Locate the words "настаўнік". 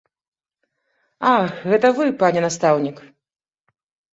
2.49-2.97